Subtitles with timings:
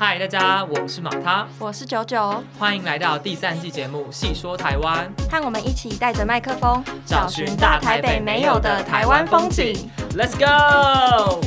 [0.00, 9.90] 嗨，大家，我是马他，我是九九，欢迎来到第三季节目《细说台湾》，和我们一起带着麦克风，找寻大台北没有的台湾风景。
[10.16, 11.40] Let's go！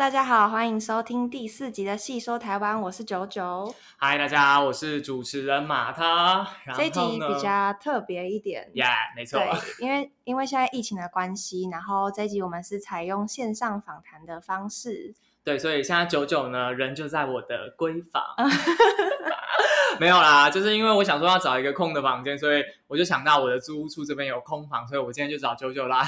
[0.00, 3.74] 大家好，欢迎收听第四集的《细说台湾》，我是九九。
[3.98, 6.36] 嗨，大家好，我是主持人马他。
[6.64, 15.14] 然后这一集比较特别一点，，Yeah，没错，对，因为因为现在疫情的关系，然后这一集我们是采用线上访谈的方式。
[15.42, 18.22] 对，所以现在九九呢，人就在我的闺房。
[19.98, 26.02] 没有啦，就是因为我想说要找一个空的房间，所以我就想到我的租屋处这边有空房，所以我今天就找九九来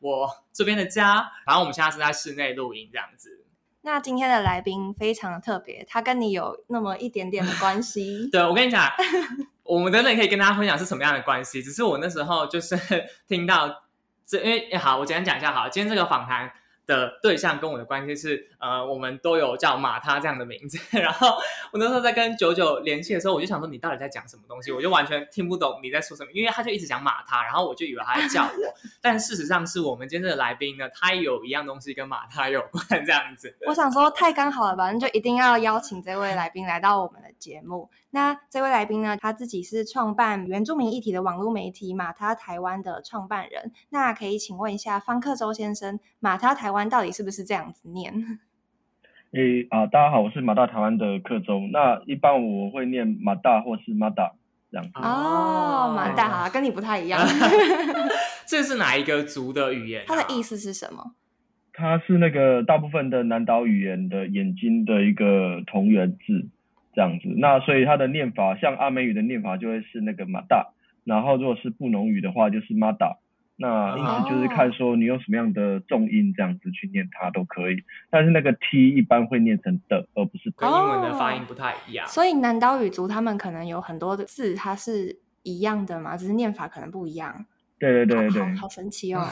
[0.00, 1.30] 我这边的家。
[1.46, 3.44] 然后我们现在是在室内录音这样子。
[3.82, 8.28] 那今天的来宾非常的特别，他跟你有那么一点点的关系。
[8.32, 8.90] 对，我跟你讲，
[9.62, 11.62] 我们等等可以跟大家分享是什么样的关系。
[11.62, 12.78] 只是我那时候就是
[13.28, 13.82] 听到
[14.24, 16.50] 这，因为好，我简单讲一下好了，今天这个访谈
[16.86, 20.78] 的对象跟我的关系是，呃，我们都有叫马他这样的名字。
[20.98, 21.28] 然后
[21.72, 33.56] 我那时候在跟九九联系的时候，我就想说你到底在讲什么东西，我就完全听不懂你在说什么，因为他就一直讲马他，然后我就以为他在叫我， 但事实上是我们今天的来宾呢，他有一样东西跟马他有关，这样子。
[33.66, 37.90] 我想说太刚好了吧，那就一定要邀请这位来宾来到我们的节目。
[38.10, 43.70] 那这位来宾呢，他自己是创办原住民议题的网络媒体马他台湾的创办人。
[43.90, 48.12] 那可以请问一下方克洲先生，马他台湾到底是不是这样子念？
[49.36, 51.60] 诶啊，大家好，我是马大台湾的克州。
[51.70, 54.32] 那一般我会念马大或是马大
[54.70, 54.92] 这样子。
[54.94, 57.20] 哦，马大好，跟你不太一样。
[58.48, 60.04] 这是哪一个族的语言、啊？
[60.08, 61.14] 它的意思是什么？
[61.76, 66.48] 它是那个大部分的南岛语言的眼睛的一个同源字
[66.94, 67.28] 这样子。
[67.36, 70.72] 那所以它的念法，像阿美语的念法就会是那个马大，
[71.04, 73.18] 然后如果是布农语的话就是马达。
[73.56, 80.56] 那因此就是看说你用什么样的重音这样子去念它都可以，但是那个 t 一般会念成的，而不是的。
[80.56, 82.04] 跟英文的发音不太一样。
[82.08, 87.46] 所以南岛语族他们可能有很多的字，它是一样的嘛，只是念法可能不一样。
[87.78, 89.28] 对对对对好好神奇哦！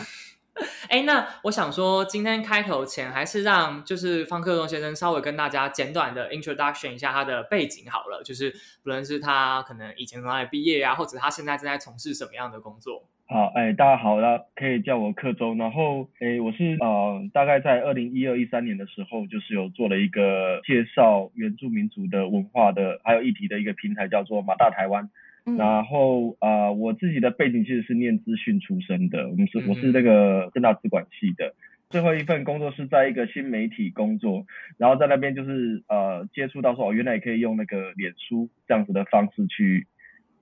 [0.88, 8.50] 哎，那我想说，今天开头前还是让就是方克东先生稍微跟大家简短的 introduction 一下他的背景好了，就是
[8.82, 13.08] 不论是他可能以前从哪里毕业呀、或者他现在正在从事什么样的工作。
[13.26, 15.54] 好，哎，大家好，那可以叫我克州。
[15.54, 25.08] 然后，哎，我是呃，大概在二零一二一三年的时候，就是有做了一个介绍原住民族的文化的还有议题的一个平台，叫做马大台湾。
[25.44, 31.54] 嗯然后啊、呃我自己的背景其实是念资讯出身的，我们是、嗯我是那个正大资管系的。
[31.90, 34.46] 最后一份工作是在一个新媒体工作，
[34.78, 39.86] 然后在那边就是呃接触到说哦，原来也可以用那个脸书这样子的方式去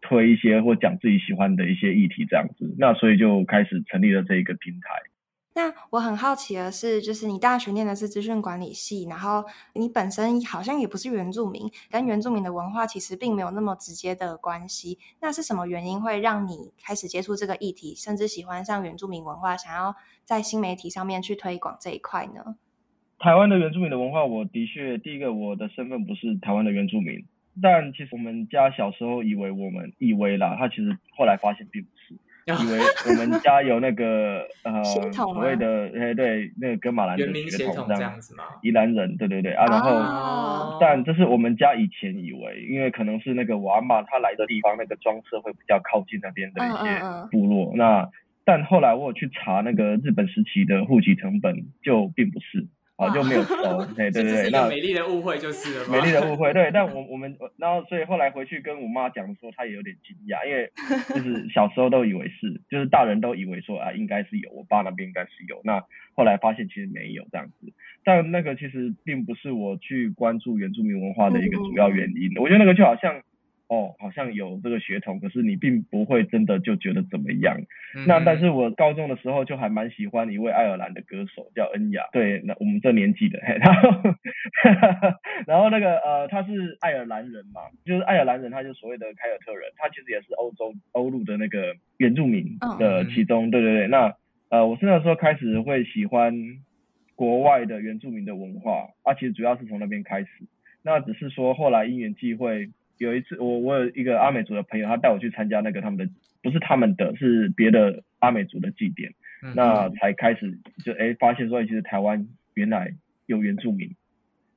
[0.01, 4.89] 推一些或讲自己喜欢的一些议题这样子，那所以就开始成立了这一个平台。
[5.61, 9.45] 那我很好奇的是，就是你大学念的是资讯管理系，然后
[9.75, 14.99] 你本身好像也不是原住民，跟原住民的文化其实并没有那么直接的关系。
[15.21, 19.95] 那是什么原因会让你开始接触这个议题，甚至喜欢上原住民文化，想要
[20.25, 22.57] 在新媒体上面去推广这一块呢？
[23.19, 27.27] 台湾的原住民的文化，我的确第一个我的身份不是台湾的原住民，
[27.61, 31.91] 但其实我们家小时候以为我们以为啦，他其实后来发现并不。
[32.55, 32.79] 以为
[33.09, 38.45] 我们家有那个呃所谓的哎对那个跟马兰的血统统这这样子吗？
[38.63, 48.09] 宜兰人对对对啊，然后、哦但这是我们家以前以为，因为可能是那个我阿嬷她来的地方那个庄社会比较靠近那边的一些嗯部落，那
[48.47, 52.67] 但后来我有去查那个日本时期的户籍成本，就并不是
[53.01, 55.89] 啊哇就没有收， 对对对，那美丽的误会就是了？
[55.89, 60.71] 美丽的误会，对，但 我我们然后所以后来回去跟我妈讲说，她也有点惊讶，因为
[61.09, 65.83] 就是 小时候都以为是，就是大人都以为说啊应该是有，我爸那边应该是有，那
[66.15, 67.73] 后来发现其实没有这样子，
[68.05, 73.23] 但那个其实并不是我去关注原住民文化的一个主要原因，我觉得那个就好像。
[73.71, 77.57] 哦，好像有这个血统，可是你并不会真的就觉得怎么样。
[77.95, 83.91] 嗯那但是我高中的时候就还蛮喜欢一位爱尔兰的歌手叫恩雅，对，那我们这年纪的，嘿然后
[85.47, 94.17] 然后那个呃他是爱尔兰人嘛，就是爱尔兰人，他就所谓的凯尔特人，他其实也是欧洲欧陆的那个原住民的其中，对对对，那
[94.49, 96.35] 呃我是那时候开始会喜欢
[97.15, 100.29] 国外的原住民的文化，啊其实主要是从那边开始，
[100.83, 102.69] 那只是说后来因缘际会。
[103.01, 106.13] 有一次，我我有一个阿美族的朋友，他带我去参加那个他们的，
[106.43, 112.93] 不是他们的，是别的阿美族的祭典，嗯那才开始就哎发现说，其实台湾原来
[113.25, 113.97] 有原住民。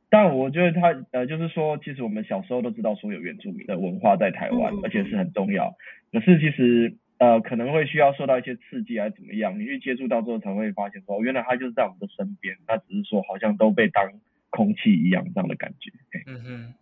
[0.10, 5.74] 但我觉得他呃，就是说，其实我们小时候都知道说有原住民的文化在台湾而且是很重要。
[6.12, 14.12] 可是其实呃可能会需要受到一些刺激还是怎么样，你去接触到之后才会发现说，原来他就是在我们的身边，那只是说好像都被当
[14.50, 15.92] 空气一样这样的感觉。
[16.28, 16.74] 嗯哼。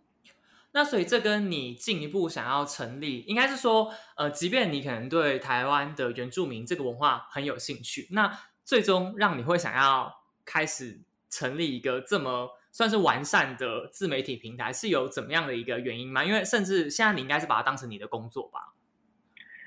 [0.74, 8.32] 那所以这跟你进一步想要成立，应该是说，呃，即便你可能对台湾的原住民这个文化很有兴趣，那
[8.64, 10.10] 最终让你会想要
[10.46, 10.98] 开始
[11.28, 16.24] 成立一个这么算是完善的自媒体平台，是有怎么样的一个原因吗？
[16.24, 18.72] 因为甚至现在你应该是把它当成你的工作吧？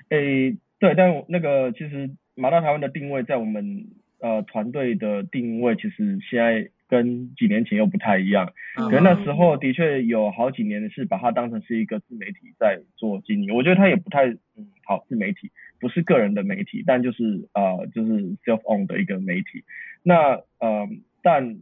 [0.08, 3.86] 诶，对，但那个其实马大台湾的定位，在我们
[4.18, 6.70] 呃团队的定位，其实现在。
[6.88, 15.50] 跟几年前又不太一样，可能那时候的确有好几年是把它当成是一个自媒体在做经营，我觉得它也不太嗯好，自媒体
[15.80, 18.10] 不是个人的媒体，但就是呃就是
[18.44, 19.64] self own 的一个媒体。
[20.02, 20.88] 那呃
[21.22, 21.58] 但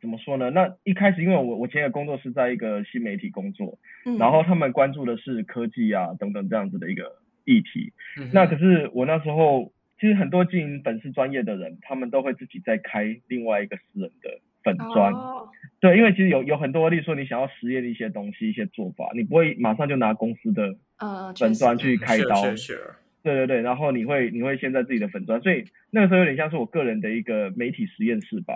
[0.00, 0.50] 怎么说呢？
[0.50, 3.78] 那一开始因为我我前的工作是在一个新媒体工作，
[4.18, 7.92] 然后他们关注的是科技啊等等这样子的一个议题，
[8.32, 9.72] 那可是我那时候。
[10.00, 15.12] 其实很多经营粉丝专业的人，他们都会自己再开另外一个私人的粉专，
[15.80, 20.76] 对，因为其实有有很多，例如说你想要实验的一些东西、一些做法，你不会马上就拿公司的
[21.36, 22.42] 粉专去开刀，
[23.22, 28.54] 对对对，然后你会你会先在自己的粉专，所以那个时候有点像是我个人的一个媒体实验室吧。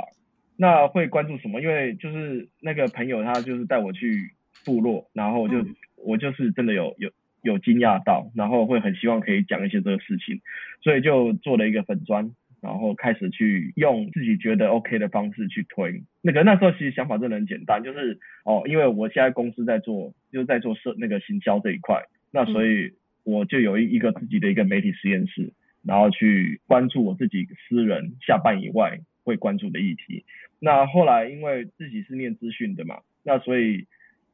[0.56, 1.60] 那会关注什么？
[1.60, 4.32] 因为就是那个朋友他就是带我去
[4.64, 5.56] 部落，然后我就
[5.96, 7.10] 我就是真的有有。
[7.42, 10.40] 有惊讶到，然后会很希望可以讲一些这个事情，
[10.82, 12.30] 所以就做了一个粉砖，
[12.60, 16.02] 然后开始去用自己觉得 OK 的方式去推。
[16.22, 22.92] 那个那时候其实想法真的很简单，就是哦，因为我现在公司在做，就是在做社那个行销这一块，那所以
[23.24, 25.52] 我就有一一个自己的一个媒体实验室，
[25.84, 30.24] 然后去关注我自己私人下班以外会关注的议题。
[30.60, 33.86] 那后来因为自己是念资讯的嘛，那所以。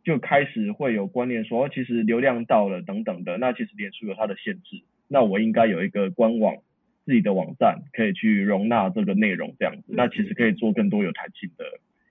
[0.08, 6.56] 就开始会有观念说，其实流量到了等等的，那其实脸书有它的限制，那我应该有一个官网
[7.04, 11.64] 自己的网站，可以去容纳这个内容这样子，那其实可以做更多有弹性的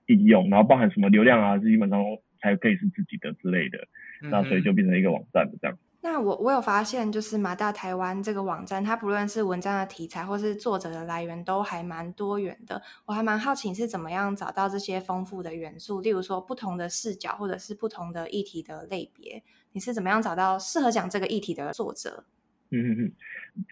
[0.06, 2.00] 应用，然后包含什么流量啊，基本上
[2.40, 3.88] 才可以是自己的之类的，
[4.20, 5.76] 那所以就变成一个网站的这样。
[6.00, 12.80] 那我我有发现，就是马大台湾这个网站，它不论是文章的题材或是作者的来源，都还蛮多元的。
[13.04, 19.42] 我还蛮好奇你是怎么样找到这些丰富的元素，例如说不同的视角，或者是不同的议题的类别，
[19.72, 22.24] 你是怎么样找到适合讲这个议题的作者？
[22.70, 23.12] 嗯嗯嗯，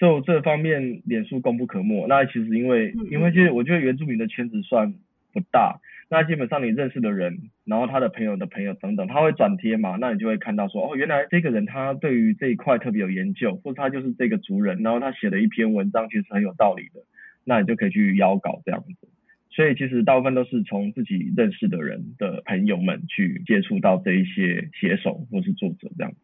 [0.01, 2.07] 就这方面，脸书功不可没。
[2.09, 4.93] 那其实因为因为其实我觉得原住民的圈子算
[5.33, 5.81] 不大。
[6.09, 17.01] 那基本上你认识的人，然后他的朋友的朋友等等，他会转贴嘛，那你就会看到说，哦，原来这个人他对于这一块特别有研究，或者他就是这个族人，然后他写了一篇文章，其实很有道理的，
[17.43, 19.09] 那你就可以去邀稿这样子。
[19.51, 26.19] 所以其实大部分都是从自己认识的人的朋友们去接触到这一些写手或是作者这样子。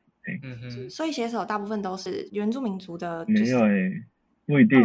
[0.45, 0.91] 嗯哼。
[0.91, 3.25] 所以写手大部分都是原住民族的。
[3.27, 3.91] 没有诶。
[4.47, 4.81] 不一定，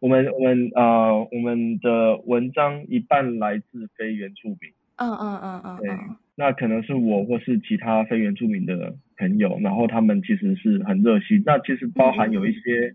[0.00, 4.72] 我们我们啊，我们的文章一半来自非原住民。
[4.96, 5.76] 嗯嗯嗯嗯。
[5.78, 5.90] 对，
[6.34, 11.42] 那可能是我或是其他非原住民的朋友，然后他们其实是很热心。
[11.44, 12.94] 那其实包含有一些，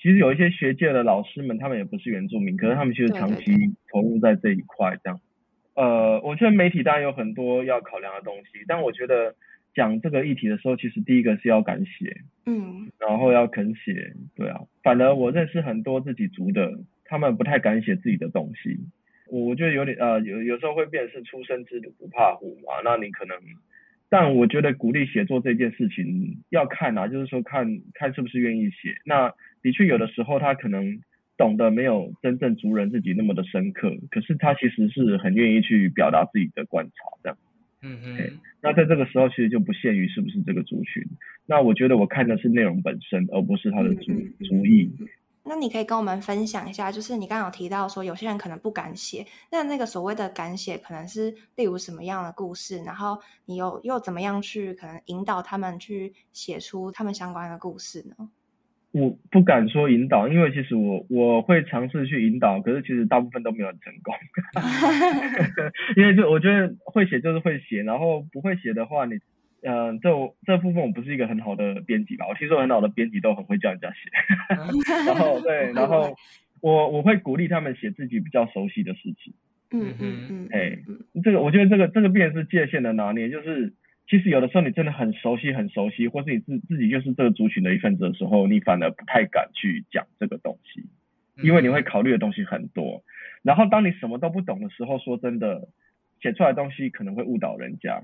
[0.00, 3.52] 其实有一些学界的老师们，他们也不是原住民，可是他们其实长期
[3.92, 5.20] 投入在这一块这样。
[5.74, 9.34] 呃，我觉得媒体当然有很多要考量的东西，但我觉得。
[9.74, 14.60] 讲这个议题的时候，其实第一个是要敢写，嗯，然后要肯写，对啊。
[14.82, 18.78] 反而我认识很多自己族的，他们不太敢写自己的东西。
[19.26, 22.80] 我觉得有点呃，有有时候会变是初生之犊不怕虎嘛。
[22.84, 23.36] 那你可能，
[24.08, 28.94] 但我觉得鼓励写作这件事情要看啊，就是说看看是不是愿意写。
[29.04, 31.00] 那的确有的时候他可能
[31.36, 37.38] 懂得没有真正族人自己那么的深刻，可是他其实是很愿意去表达自己的观察这样。
[37.84, 41.02] 嗯嗯，那在这个时候其实就不限于是不是这个族群，
[41.44, 44.12] 那我觉得我看的是内容本身，而不是他的族
[44.44, 44.90] 族裔。
[45.46, 58.30] 那你可以跟我们分享一下，就是你刚刚有提到说有些人可能不敢写，那那个所谓的敢写，可能是例如什么样的故事，然后你又又怎么样去可能引导他们去写出他们相关的故事呢？
[58.94, 64.14] 我不敢说引导，因为其实我我会尝试去引导，可是其实大部分都没有很成功。
[65.98, 69.14] 因为就我觉得会写就是会写，然后不会写的话，你
[69.62, 70.10] 嗯，这
[70.46, 72.28] 这部分我不是一个很好的编辑吧？
[72.28, 73.96] 我听说很好的编辑都很会叫人家写。
[75.10, 76.14] 然后对，然后
[76.60, 79.34] 我我会鼓励他们写自己比较熟悉的事情。
[79.72, 80.48] 嗯嗯嗯。
[80.52, 80.78] 哎，
[81.24, 83.72] 这个我觉得这个这个变是界限的拿捏，就是。
[84.06, 90.84] 其实有的时候你真的很熟悉很熟悉，或是你自自己就是这个族群的一份子的时候，你反而不太敢去讲这个东西，
[91.42, 93.02] 因为你会考虑的东西很多。
[93.42, 95.68] 然后当你什么都不懂的时候，说真的，
[96.20, 98.02] 写出来的东西可能会误导人家。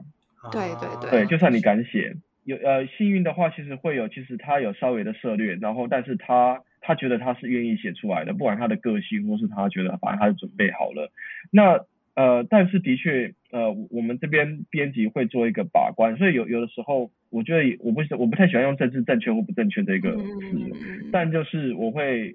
[0.50, 1.10] 对对对。
[1.10, 11.12] 对，就算你敢写，有呃幸运的话，其实会有，其实他有稍微的涉略，然后但是他他觉得他是愿意写出来的，不管他的个性或是他觉得反正他是准备好了。
[11.50, 22.34] 那呃，但是的确呃，我们这边编辑会做一个把关，所以有有的时候，我觉得我不我不太喜欢用政治正确或不正确这个词，但就是我会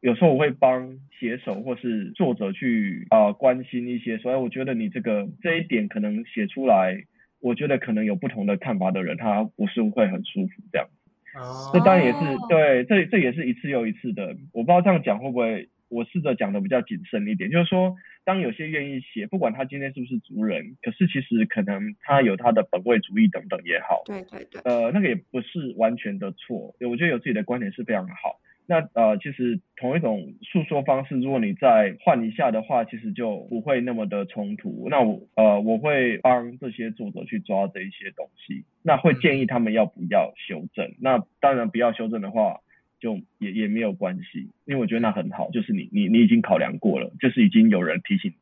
[0.00, 7.04] 有时候我会帮写手或是作者去啊关心一些，所以我觉得你这个这一点可能写出来。
[7.40, 10.88] 我觉得可能有不同的看法的人，他不是会很舒服这样。
[11.34, 11.68] 哦。
[11.74, 14.34] 这当然也是对，这这也是一次又一次的。
[14.54, 24.02] 我不知道这样讲会不会，我试着讲的比较谨慎一点，就是说，当有些愿意写，不管他今天是不是族人，可是其实可能他有他的本位主义等等也好。
[24.04, 24.60] 对对对。
[24.64, 28.40] 呃，那个也不是完全的错，我觉得有自己的观点是非常好。
[28.66, 34.88] 那呃，其实同一种诉说方式，如果你再换一下的话，其实就不会那么的冲突。
[34.88, 40.94] 那我呃，我会帮这些作者去抓这一些东西，那会建议他们要不要修正。
[40.98, 42.60] 那当然不要修正的话，
[43.04, 48.32] 就也也没有关系，因为我觉得那很好，就是你你你已经考量过了，就是已经有人提醒，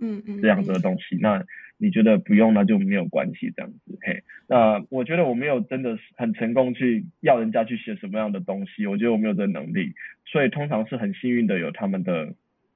[0.00, 1.44] 嗯嗯，这样子的东西，那。
[1.78, 4.22] 你觉得不用那就没有关系，这样子嘿。
[4.46, 9.92] 那我觉得我没有真的很成功去要人家去写什么样的东西，我觉得我没有这能力，
[10.24, 12.34] 所以通常是很幸运的有他们的，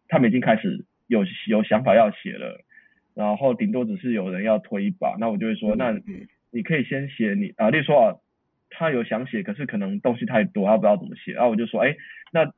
[0.09, 2.64] 他们已经开始有有想法要写了，
[3.14, 5.92] 然后顶多只是有人要推一把，那我就会说，那
[6.50, 8.06] 你可以先写你啊，例如说啊，
[8.71, 11.97] 他有想写，可是可能东西太多，他不知道怎么写，然后我就说，哎，
[12.33, 12.53] 那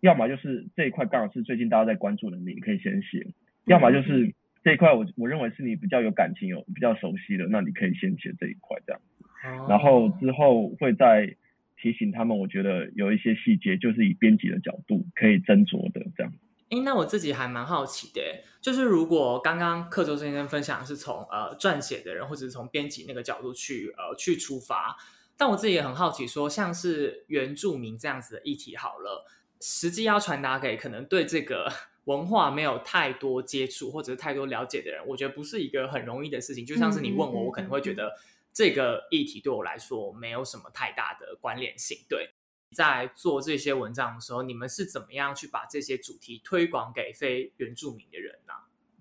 [0.00, 3.26] 要么就是这一块刚好是最近大家在关注的，你可以先写，
[3.66, 4.34] 要么就是。
[4.62, 11.34] 这一块我我认为是你比较有感情、有比较熟悉的，那你可以先写这一块这样，然后之后会再
[11.80, 12.36] 提醒他们。
[12.36, 16.30] 我觉得有一些细节就是以编辑的角度可以斟酌的这样。
[16.68, 18.20] 哎，那我自己还蛮好奇的，
[18.60, 24.94] 就是如果刚刚克周先生分享是从呃撰写的人或者是从编辑那个角度去呃去出发，
[25.40, 29.24] 但我自己也很好奇，说像是原住民这样子的议题，好了，
[29.58, 31.72] 实际要传达给可能对这个。
[32.06, 36.64] 文化没有太多接触或者是太多了解的人，我觉得不是一个很容易的事情。
[36.64, 38.10] 就像是你问我，我可能会觉得
[38.52, 41.98] 这个议题对我来说没有什么太大的关联性。
[42.08, 42.30] 对，
[42.72, 48.54] 在做这些文章的时候，你们是怎么样去把这些主题推广给非原住民的人呢？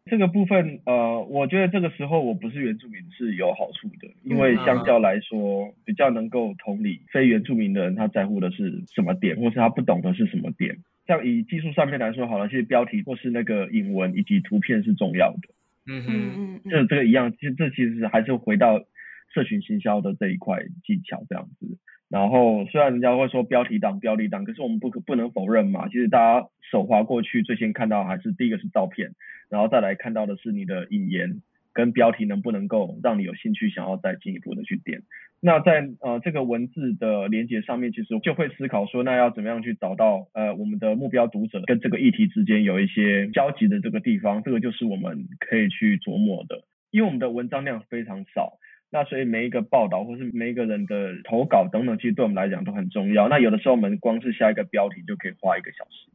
[0.09, 10.77] 这个部分，呃，我觉得这个时候我不是原住民是有好处的，因为相较来说，比较能够同理非原住民的人他在乎的是什么点，或是他不懂的是什么点。
[11.07, 15.49] 像以技术上面来说，好了，其实标题或是那个引文以及图片是重要的。
[15.87, 18.79] 嗯嗯，这这个一样，其实这其实还是回到
[19.33, 21.77] 社群行销的这一块技巧这样子。
[22.09, 29.11] 然后虽然人家会说标题党、标题党，可是我们不可不能否认嘛，其实大家手滑过去，最先看到还是第一个是照片，
[29.49, 31.41] 然后再来看到的是你的引言。
[31.71, 35.03] 跟标题能不能够让你有兴趣想要再进一步的去点？
[35.39, 46.63] 那在呃这个文字的连接上面，其实就会思考说，那要怎么样去找到呃我们的目标读者跟这个议题之间有一些交集的这个地方，这个就是我们可以去琢磨的。
[46.91, 48.57] 因为我们的文章量非常少，
[48.91, 50.95] 那所以每一个报道或是每一个人的
[51.29, 53.27] 投稿等等，其实对我们来讲都很重要。
[53.27, 56.09] 那有的时候我们光是下一个标题就可以花一个小时。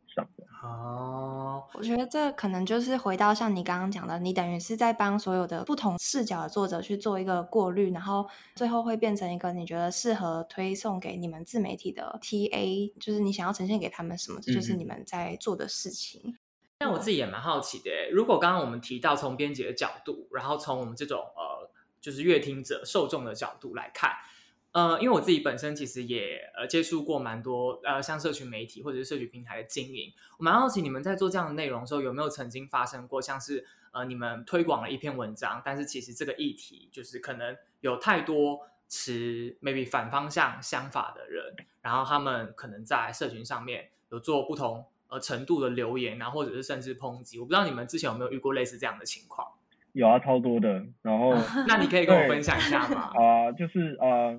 [0.62, 16.36] 哦，我觉得这可能就是回到像你刚刚讲的，你等于是在帮所有的不同视角的作者去做一个过滤，然后最后会变成一个你觉得适合推送给你们自媒体的 TA，就是你想要呈现给他们什么，这就是你们在做的事情。
[16.78, 21.68] 那我自己也蛮好奇的，如果刚刚我们提到从编辑的角度，然后从我们这种呃，
[22.04, 24.12] 就是阅听者受众的角度来看。
[24.72, 49.53] 呃，因为我自己本身其实也呃接触过蛮多呃像社群媒体或者是社群平台的经营，我蛮好奇你们在做这样的内容的时候有没有曾经发生过像是呃你们推广了一篇文章，但是其实这个议题就是可能有太多持 maybe 反方向想法的人，然后他们可能在社群上面有做不同呃程度的留言，然后或者是甚至抨击，我不知道你们之前有没有遇过类似这样的情况？
[49.94, 50.84] 有啊，超多的。
[51.00, 51.34] 然后
[51.66, 53.10] 那你可以跟我分享一下吗？
[53.18, 54.38] 啊，就是呃。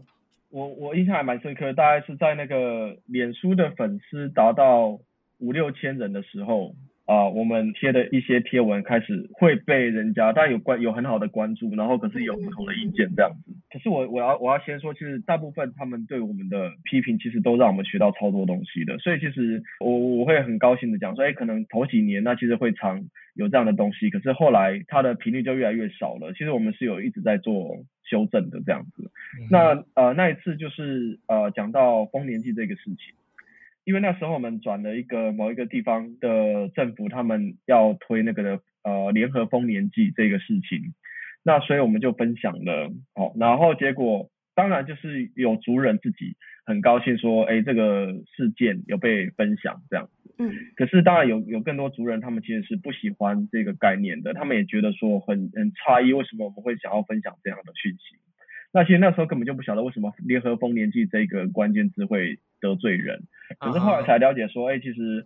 [0.52, 5.00] 我我印象还蛮深刻，大概是在那个脸书的粉丝达到
[5.40, 13.52] 五六千人的时候啊，我们贴的一些贴文开始会被人家，但有关有很好的关注，然后可是有不同的意见这样子。
[13.72, 18.98] 可是我我要我要先说，其实大部分他们对我们的批评，其实都让我们学到超多东西的。
[19.00, 26.34] 所以其实我我会很高兴的讲说，哎，可能头几年那其实会常有这样的东西，可是后来它的频率就越来越少了。
[26.34, 27.84] 其实我们是有一直在做。
[28.08, 29.10] 修正的这样子，
[29.50, 33.16] 那呃那一次就是呃讲到丰年祭这个事情，
[33.86, 40.94] 因为那时候我们转了一个某一个地方的政府，他们要推那个的呃联合丰年祭这个事情，
[41.44, 50.36] 那所以我们就分享了，好，然后结果当然就是有族人自己很高兴说，哎，这个事件有被分享这样子。
[50.40, 50.52] 嗯。
[50.76, 58.18] 可是当然有有更多族人，他们其实是不喜欢这个概念的，他们也觉得说很很诧异，为什么我们会想要分享这样的讯息？
[58.76, 63.24] 那其实那时候根本就不晓得为什么联合丰年祭这个关键字会得罪人，
[63.58, 65.26] 可是后来才了解说，哎，其实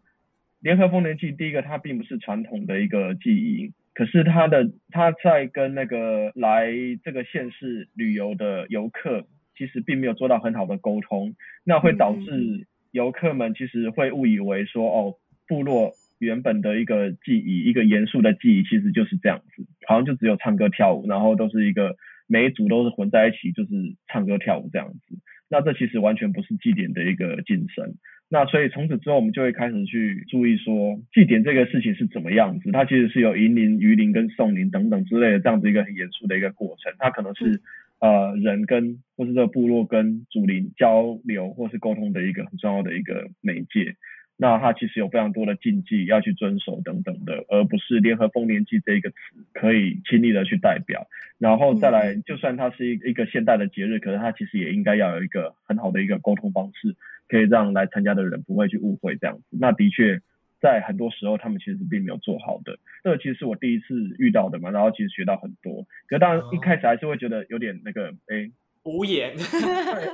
[0.59, 3.73] 联合丰年祭第一个它并不是传统的一个记忆。
[3.95, 6.71] 可是它的它在跟那个来
[7.03, 9.25] 这个县市旅游的游客，
[9.57, 15.15] 其实并没有做到很好的沟通，那会导致游客们其实会误以为说，哦，
[15.47, 21.95] 部落原本的一个记忆，一个严肃的记忆，其实就是这样子，好像就只有唱歌跳舞，然后都是一个
[22.27, 23.69] 每一组都是混在一起，就是
[24.07, 25.17] 唱歌跳舞这样子，
[25.49, 27.95] 那这其实完全不是祭典的一个精神。
[28.31, 32.71] 那所以从此之后，我们就会开始去注意说祭典这个事情是怎么样子。
[32.71, 36.93] 它其实是有迎灵、鱼灵跟送灵等等之类的这样子一个很严肃的一个过程。
[36.99, 37.59] 它可能是
[37.99, 43.95] 呃人跟或是这个部落跟祖灵交流或是沟通的一个很重要的一个媒介。
[44.41, 49.17] 那它其实有非常多的禁忌要去遵守等等的，而不是联合丰年祭这一个词
[49.53, 51.07] 可以轻易的去代表。
[51.37, 56.95] 然后再来，就算它是一一个现代的节日，可是它其实也应该要有一个很好的一个沟通方式。
[57.29, 60.19] 可以让来参加的人不会去误会这样子，那的确
[60.59, 68.49] 在很多时候他们其实并没有做好的，这个其实是我第一次遇到的嘛，然后其实学到很多，可当然一开始还是会觉得有点那个哎
[68.81, 69.35] 无言，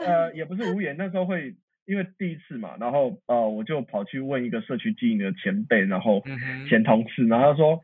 [0.05, 1.55] 呃也不是无言，那时候会
[1.85, 6.23] 因为第一次嘛，然后呃我就跑去问一个社区经营的前辈，然后
[6.69, 7.81] 前同事，然后他说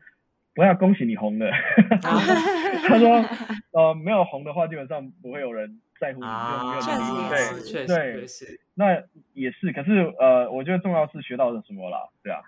[0.54, 1.50] 不要恭喜你红了，
[2.02, 3.24] 他说
[3.72, 5.80] 呃没有红的话基本上不会有人。
[6.00, 6.30] 在乎你就
[6.66, 8.26] 没有能力，对对，
[8.74, 9.00] 那
[9.34, 9.70] 也是。
[9.70, 12.42] 可是呃，我觉得重要是学到了什么啦，对啊。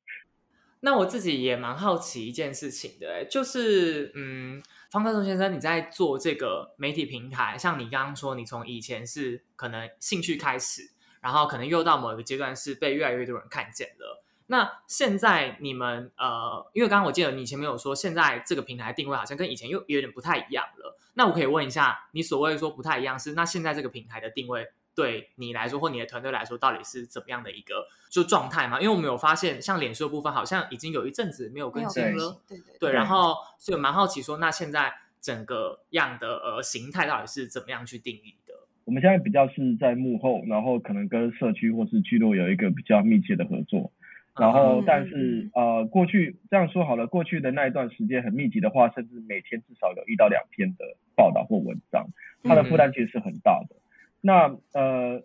[0.80, 10.90] 那我自己也蛮好奇一件事情的，就是嗯，方克松先生，你在做这个媒体平台，像你刚刚说，你从以前是可能兴趣开始，
[11.20, 14.24] 然后可能又到某一个阶段是被越来越多人看见了。
[14.46, 20.96] 那现在你们呃，因为刚刚我记得你前面有说，现在这个平台定位好像跟以前又有点不太一样了。
[21.12, 24.66] 那我可以问一下，你所谓说不太一样是，那现在这个平台的定位
[24.98, 28.80] 对你来说或你的团队来说，到底是怎么样的一个就状态嘛？
[28.80, 32.92] 因为我们有发现，像脸书的部分好像已经有一阵子没有更新了，对对对。
[32.92, 38.54] 然后所以蛮好奇说，那现在整个样的呃形态到底是怎么样去定义的？
[38.86, 43.92] 我们现在比较是在幕后，然后可能跟社区或是聚落有一个比较密切的合作。
[44.34, 50.84] 然后，但是呃，过去这样说好了，过去的那一段时间很密集的话，甚至每天至少有一到两篇的
[51.14, 52.06] 报道或文章，
[52.42, 53.76] 它的负担其实是很大的。
[54.20, 55.22] 那呃，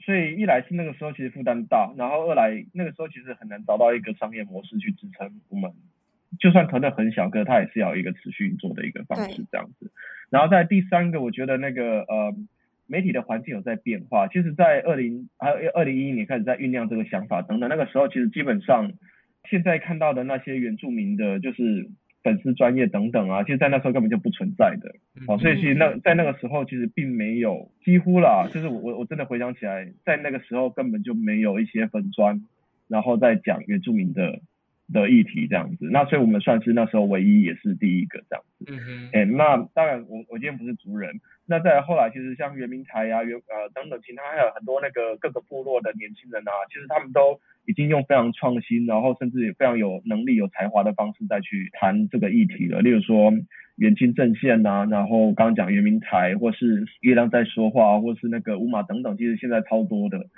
[0.00, 5.72] 所以一来是那个时候其实负担大，然后二来那个时候其实很难找到一个商业模式去支撑我们，
[6.38, 9.90] 就算团队很小，可是它也是要一个持续运作的一个方式这样子。
[10.30, 12.34] 然后在第三个，我觉得那个呃。
[12.88, 18.92] 媒体的环境有在变化，其实，在二零还有二零一一年开始在酝酿这个想法等等，那个时候其实基本上
[19.48, 21.88] 现在看到的那些原住民的，就是
[22.22, 24.94] 粉丝专业等等啊，其实，在那时候根本就不存在的。
[25.26, 32.44] 好，所以其实那在那个时候其实并没有几乎啦，就是我我我真的回想起来，在那个时候根本就没有一些粉专，
[32.88, 34.40] 然后再讲原住民的
[34.92, 35.88] 的议题这样子。
[35.90, 38.64] 那所以我们算是那时候唯一也是第一个这样子。
[38.68, 39.10] 嗯哼。
[39.12, 41.20] 哎，那当然我我今天不是族人。
[41.44, 52.80] 那再后来，其实像圆明台呀、圆呃等等，其他还有很多那个各个部落的年轻人啊，其实他们都已经用非常创新，然后甚至也非常有能力、有才华的方式再去谈这个议题了。
[52.80, 53.32] 例如说
[53.76, 60.28] 元清阵线呐，然后刚刚讲圆明台，或是月亮在说话，或是那个乌马等等，其实现在超多的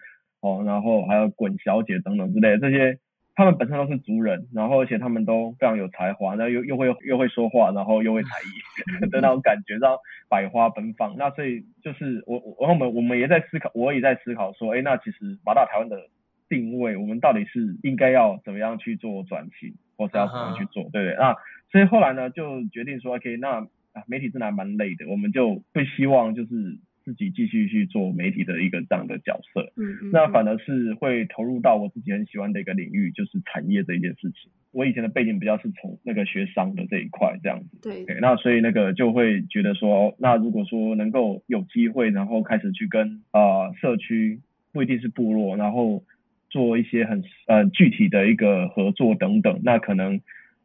[0.41, 0.65] 哦。
[0.67, 2.99] 然后还有滚小姐等等之类这些。
[3.37, 9.97] 他们本身都是族人，然后而且他们都非常有才华，然后又又会又会说话，然后又会才艺 的那种感觉，让
[10.29, 11.17] 百花奔放。
[11.17, 16.09] 那所以就是我我我们我们也在思考，我也在思考说，哎，那其实八大台湾的
[16.49, 21.17] 定位，我们到底是应该要怎么样去做转型，或是要怎么样去做，对不对？
[21.19, 21.37] 那
[21.73, 23.67] 所以后来呢，就决定说，OK，那
[24.07, 26.79] 媒体真的还蛮累的，我们就会希望就是。
[27.05, 34.51] 自己继续去做媒体的一个这样的角色，嗯，那反而是会投入到我自己很喜欢的一个领域，就是产业这一件事情。
[34.73, 44.41] 我以前的背景比较是从那个学商的这一块这样子，对，那所以那个就会觉得说，那如果说能够有机会，然后开始去跟啊社区，
[44.73, 46.03] 不一定是部落，然后
[46.49, 50.23] 做一些很呃具体的一个合作等等，那可能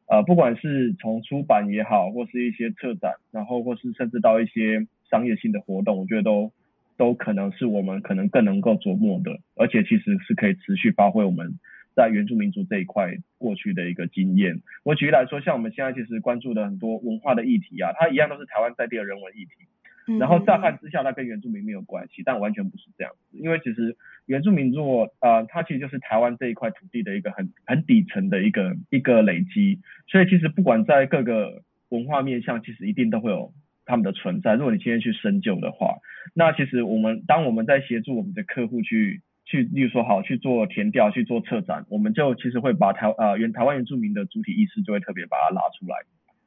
[0.07, 4.87] 呃不管是从出版也好，或是一些策展，然后或是甚至到一些。
[5.09, 6.51] 商业性的活动，我觉得都
[6.97, 11.53] 都可能是我们可能更能够琢磨的，而且其实是可以持续发挥我们
[11.95, 14.61] 在原住民族这一块过去的一个经验。
[14.83, 19.51] 我举例来说，像我们现在其实关注的很多文化的议题啊，它一样都是台湾在地的人文议题。
[20.17, 23.37] 然后乍看之下，它跟原住民没有关系，但完全不是这样子。
[23.37, 23.95] 因为其实
[24.25, 29.77] 原住民如果呃，它其实就是台湾这一块土地的一个很很底层的一个一个累积。
[30.07, 33.53] 所以其实不管在各个文化面向，其实一定都会有
[33.89, 34.53] 他们的存在。
[34.53, 35.97] 如果你今天去深究的话，
[36.35, 45.95] 那其实我们当我们在协助我们的客户去去，例如说好去做填调、去做策展，我们就其实会把台呃原台湾原住民的主体意识就会特别把它拉出来，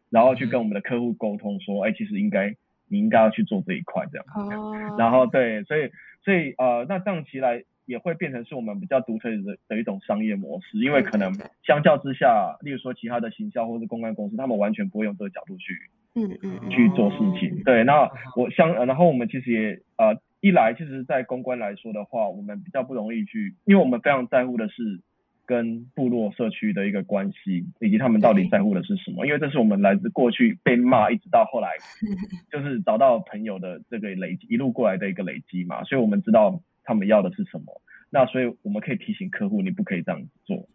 [0.08, 2.54] 然后去跟我们的客户沟通说，哎，其实应该。
[2.92, 4.26] 你应该要去做这一块，这样。
[4.34, 4.96] 哦。
[4.98, 5.88] 然后对，所以
[6.22, 11.32] 所以呃，那这样起来也会变成是我们比较独特的的一种商业模式，因为可能
[11.64, 15.74] 相较之下，例如说其他的行销或者公关公司，他们完全不会用这个角度去，
[16.14, 17.62] 嗯嗯，去做事情。
[17.64, 25.00] 对，那我相，然后我们其实也呃，一来其实，在公关来说的话，我们比较不容易去，因为我们非常在乎的是。
[25.44, 29.26] 跟部落社区的一个关系，以及他们到底在乎的是什么？
[29.26, 31.68] 因为这是我们来自过去被骂，一直到后来，
[32.50, 35.82] 就是找到朋友的这个累积，一路过来的一个累积嘛。
[35.82, 37.80] 所以我们知道他们要的是什么。
[38.10, 40.68] 那所以我们可以提醒客户，你不可以这样子做。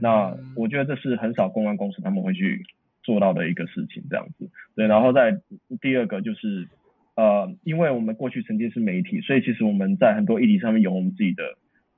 [0.00, 2.64] 那我觉得这是很少公关公司他们会去
[3.02, 4.50] 做到的一个事情，这样子。
[4.74, 5.40] 对，然后再
[5.80, 6.68] 第二个就是，
[7.16, 11.42] 呃，因为我们过去曾经是媒体，所以其实我们在很多议题上面有我们自己的。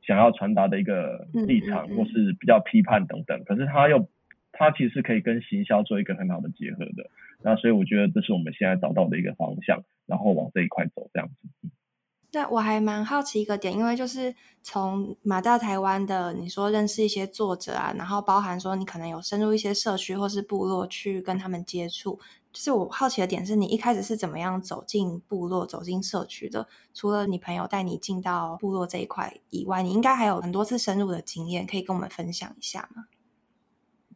[0.03, 4.09] 想要传达的一个立场，或是比较批判等等，可是他又
[4.53, 7.11] 他其实可以跟行销做一个很好的结合的，
[7.43, 11.49] 那所以我觉得这是我们现在找到的一个方向，然后往这一块走这样子。
[12.33, 22.19] 那我还蛮好奇一个点，因为就是从马大台湾的你说认识一些作者啊，然后包含说你可能有深入一些社区或是部落去跟他们接触。
[22.53, 26.67] 就是我好奇的点是你一开始是怎么样走进部落、走进社区的？
[26.95, 33.05] 除了你朋友带你进到部落这一块以外，你应该还有很多次深入的经验，可以跟我们分享一下吗？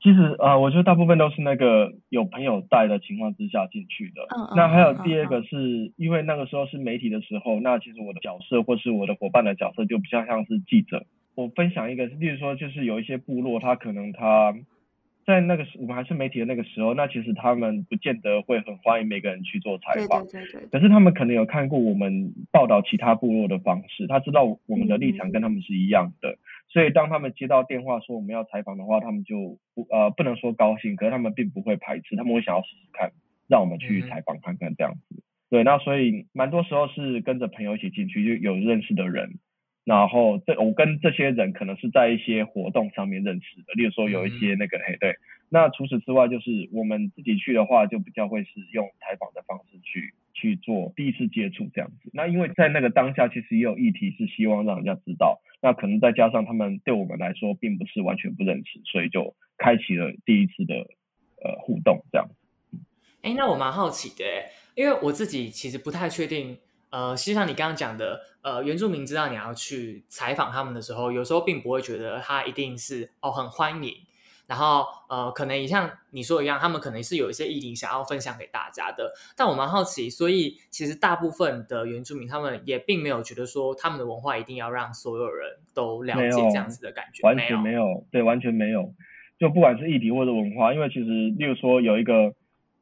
[0.02, 4.22] 其实啊，我觉得大部分都是那个有朋友带的情况之下进去的。
[4.36, 11.04] 嗯那还有第二个是因为那个时候是媒体的时候，那其实我的角色或是我的伙伴的角色就比较像是记者。
[11.34, 14.54] 我分享一个，例如说就是有一些部落，他可能他。
[15.26, 20.26] 在那个时，我们还是媒体的那个时候，那其实他们不见得会很欢迎每个人去做采访。
[20.26, 20.66] 对对对。
[20.72, 26.36] 可是他们可能有看过我们报道其他部落的方式，他知道我们的立场跟他们是一样的，
[26.72, 33.10] 所以当他们接到电话说我们要采访的话，他们就不呃不能说高兴，可是他们并不会排斥，他们会想要试试看，
[33.48, 35.22] 让我们去采访看看这样子。
[35.50, 39.38] 对，那所以蛮多时候是跟着朋友一起进去，就有认识的人。
[39.82, 45.16] 然后这我跟这些人可能是在一些活动上面认识的，例如说有一些那个嘿对，
[45.48, 52.10] 那除此之外就是我们自己去的话就比较会是用采访的方式去去做第一次接触这样子。
[52.12, 60.74] 那因为在那个当下其实也有议题是希望让人家知道，那可能再加上他们对我们来说并不是完全不认识，所以就开启了第一次的
[61.42, 62.28] 呃互动这样。
[63.22, 64.24] 哎，那我蛮好奇的，
[64.74, 66.58] 因为我自己其实不太确定。
[66.92, 73.94] 呃，实际上你刚刚讲的，呃，原住民知道你要去采访他们的时候，有时候并不会觉得他一定是哦很欢迎，
[74.50, 79.12] 然后呃，可能也像你说一样，他们可能是有一些议题想要分享给大家的。
[79.36, 88.92] 但我蛮好奇，所以其实大部分的原住民他们也并没有觉得说他们的文化一定要让所有人都了解这样子的感觉，完全没有，对，完全没有。
[89.38, 91.04] 就不管是议题或者文化，因为其实
[91.38, 92.34] 例如说有一个。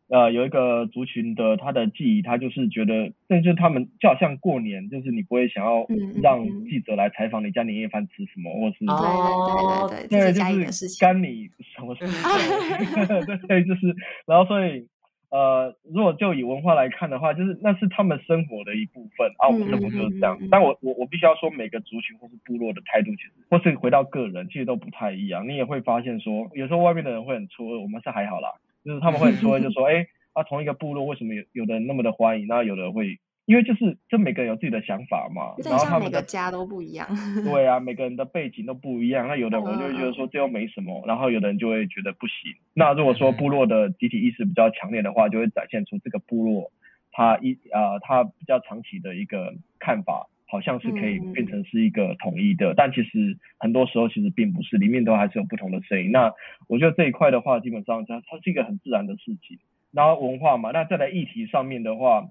[0.08, 5.86] 呃，有一个族群的他的记忆，他就是觉得，甚至他们就好像过年，就是你不会想要
[6.22, 12.16] 让记者来采访你家年夜饭吃什么，或是哦，对对对对，就是干你什么事情，
[13.48, 13.94] 对，就是，
[14.26, 14.88] 然后所以，
[15.28, 20.38] 呃，如果就以文化来看的话，就是那是他们生活的一部分啊，我们生活就是这样。
[20.50, 25.46] 但我我我必须要说，每个族群或是部落的态度，其实或是回到个人，其实都不太一样。
[25.46, 28.54] 你也会发现说，有时候外面的人会很戳，我们是还好啦。
[28.88, 37.06] 就是他们会说，就说， 哎，啊，同一个部落为什么有有的人那么的欢迎，那有的会，因为就是，就每个人有自己的想法嘛，然后他们的家都不一样，
[37.44, 42.54] 对啊，每个人的背景都不一样，那有的人就会觉得说这又没什么，然后有的人就会觉得不行。
[42.72, 46.72] 那如果说部落的集体意识比较强烈的话，就会展现出这个部落
[47.12, 50.28] 他一啊他比较长期的一个看法。
[50.50, 56.10] 好像是可以变成是一个统一的，但其实很多时候其实并不是，里面都还是有不同的声音。
[56.10, 56.32] 那
[56.68, 59.58] 我觉得这一块的话，基本上它它是一个很自然的事情。
[59.92, 62.28] 然后文化嘛，那再来议题上面的话，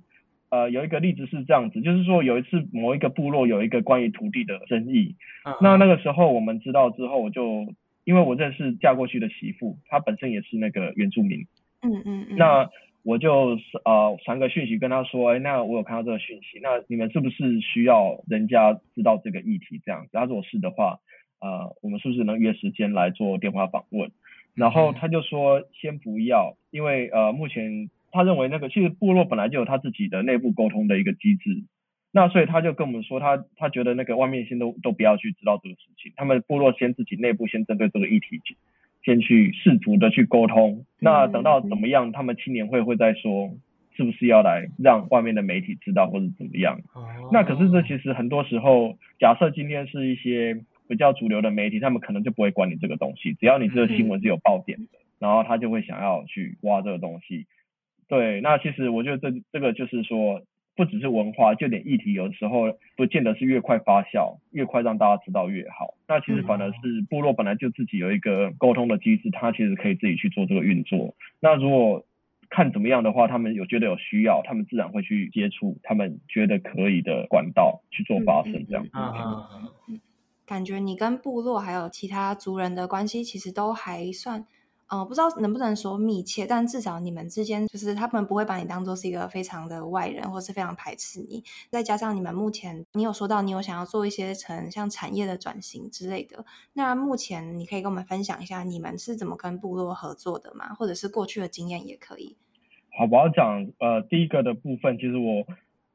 [0.49, 5.15] 呃，有一个例子是这样子，就是说有一次某一个部落有一个关于土地的争议，
[5.62, 11.45] 那那个时候我们知道之后，我就因为我认识嫁过去的媳妇，她本身也是那个原住民，
[11.82, 12.69] 嗯嗯嗯，那。
[13.08, 20.10] 我就呃传个讯息跟他说，哎，那我有看到这个讯息，那你们是不是需要人家知道这个议题这样子？
[20.12, 21.00] 他如果是的话，
[21.39, 24.12] 呃，我们是不是能约时间来做电话访问？
[24.56, 31.63] 然后他就说先不要，因为呃目前他认为那个其实部落本来就有他自己的内部沟通的一个机制，
[32.12, 38.41] 那所以他就跟我们说，他他觉得那个外面先都都不要去知道这个事情，他们部落先自己内部先针对这个议题
[39.03, 43.51] 先去试图的去沟通，那等到怎么样，他们青年会会再说
[43.95, 46.79] 是不是要来让外面的媒体知道或者怎么样。
[47.31, 57.45] 那可是这其实很多时候，假设今天是一些比较主流的媒体，他们可能就不会管你这个东西，只要你这个新闻是有爆点的，然后他就会想要去挖这个东西。
[58.07, 60.41] 对，那其实我觉得这这个就是说，
[60.78, 65.96] 不只是文化，就连议题，有时候不见得是越快发酵，越快让大家知道越好。
[66.08, 71.16] 那其实反而是部落本来就自己有一个沟通的机制，他其实可以自己去做这个运作。
[71.40, 72.06] 那如果
[72.50, 78.92] 看怎么样的话，他们有觉得有需要，他们自然会去接触他们觉得可以的管道去做发声，这样子。
[80.46, 84.46] 感觉你跟部落还有其他族人的关系，其实都还算。
[84.89, 91.43] 呃，不知道能不能说密切，但至少你们之间就是他们不会把你当做是一个非常的外人，或是非常排斥你。
[91.69, 96.45] 再加上你们目前，你有说到你有想要做一些成像产业的转型之类的。
[96.71, 100.73] 那目前你可以跟我们分享一下你们是怎么跟部落合作的吗？
[100.73, 102.38] 或者是过去的经验也可以。
[102.97, 105.45] 好，我要讲呃第一个的部分，其实我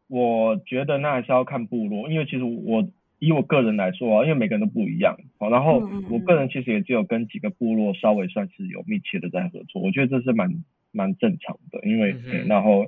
[0.08, 2.86] 我觉得那还是要看部落，因为其实我。
[3.24, 5.80] 以我个人来说啊，因为每个人都不一样，好，然后
[6.10, 10.50] 我个人其实也只有跟几个部落稍微算是有密切的在合作，我觉得这是蛮
[10.90, 12.16] 蛮正常的，因为
[12.48, 12.86] 然后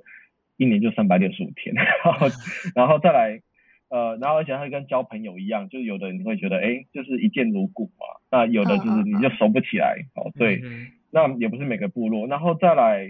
[0.57, 1.73] 一年就三百六十五天，
[2.05, 2.27] 然后
[2.75, 3.41] 然后再来
[3.91, 10.61] 呃，然后而且会跟交朋友一样，就是有的你会觉得哎，就是一见如故嘛，那有的就是你就熟不起来，哦，对，
[11.13, 13.07] 那也不是每个部落，然后再来，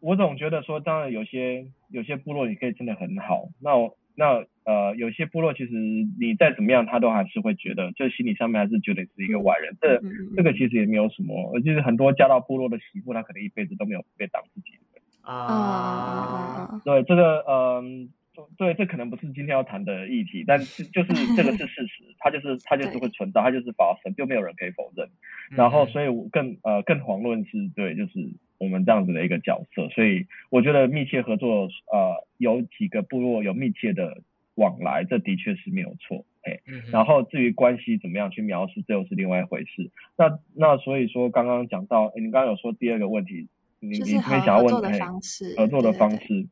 [0.00, 3.76] 我总觉得说，当然有些有些部落你可以真的很好，那
[4.18, 4.44] 那。
[4.68, 9.74] 呃，有些部落其实你再怎么样，他都还是会觉得，就心理上面还是觉得是一个外人。
[9.80, 9.98] 这
[10.36, 15.02] 这个其实也没有什么，就是很多嫁到部落的媳妇，她可能一辈子都没有被当自己人。
[15.22, 18.10] 啊，对，这个，嗯，
[18.56, 25.08] 对，这可能不是今天要谈的议题，但是就 是这个是事实，它就是它就是会存在，它就是发生，就没有人可以否认。
[25.50, 28.12] 然后，所以我更呃更遑论是对，就是
[28.58, 29.88] 我们这样子的一个角色。
[29.90, 34.22] 所以我觉得密切合作，呃，有几个部落有密切的。
[34.58, 36.58] 往来，这的确是没有错，哎，
[36.90, 39.92] 然后至于关系怎么样去描述，这又是另外一回事。
[40.16, 43.46] 那那所以说，刚刚讲到，你刚刚有说第二个问题，
[43.78, 46.44] 你你特别想要问，合作的方式，合作的方式，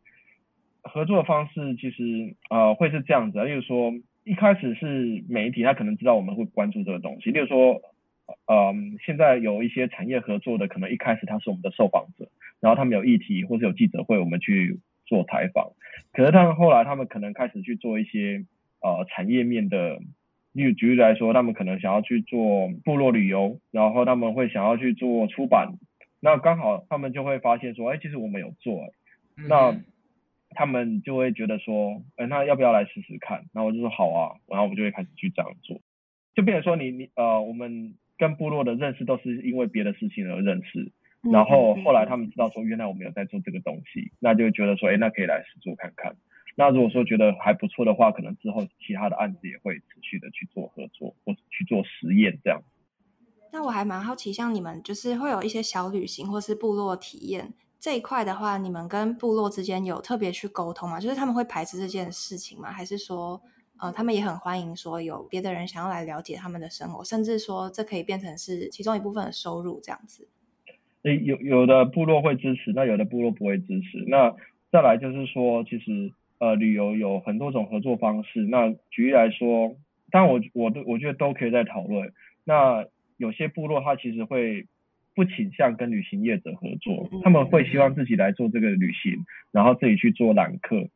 [0.88, 3.92] 合作的方式其实呃会是这样子，例如说
[4.24, 7.80] 一开始是媒体，他可能知道我们会关注这个东西，例如说，
[8.46, 12.28] 嗯，现在有一些产业合作的，可能一开始他是我们的受访者，
[12.60, 14.80] 然后他们有议题或者有记者会，我们去。
[15.08, 15.70] 做采访，
[16.12, 18.44] 可是他们后来，他们可能开始去做一些
[18.80, 20.00] 呃产业面的，
[20.50, 25.74] 例如举例来说，他们可能想要去做部落旅游，然后他们会想要去做出版，
[26.18, 28.82] 那刚好他们就会发现说，哎，其实我们有做，
[29.48, 29.76] 那
[30.56, 33.44] 他们就会觉得说，哎，那要不要来试试看？
[33.52, 35.80] 然后我就说好啊，然后我们就会开始去这样做，
[36.34, 40.90] 就变成说你你呃，我们跟部落的认识都是因为别的事情而认识。
[41.22, 46.16] 然后后来他们知道说，原来我们有在做这个东西，那就觉得说，哎，那可以来试做看看。
[46.54, 52.62] 那如果说觉得还不错的话，可能之后其他的案子也会持续的去做合作，或者去做实验这样。
[53.52, 57.52] 那我还蛮好奇，像你们就是会有一些小旅行或是部落体验
[57.86, 60.98] 这一块的话，你们跟部落之间有特别去沟通吗？
[60.98, 62.72] 就是他们会排斥这件事情吗？
[62.72, 63.40] 还是说，
[63.78, 70.26] 呃，他们也很欢迎说有别的人想要来了解他们的生活，甚至说这可以变成是其中一部分的收入这样子？
[71.04, 74.04] 诶有有的部落会支持，那有的部落不会支持。
[74.08, 74.34] 那
[74.72, 78.40] 再来就是说，其实呃旅游有很多种合作方式。
[78.40, 79.76] 那举例来说，
[80.10, 82.12] 但我我都我觉得都可以在讨论。
[82.42, 82.84] 那
[83.16, 84.66] 有些部落他其实会
[85.16, 90.88] 不倾向跟旅行业者合作，他们会希望自己来做这个旅行，然后自己去做揽客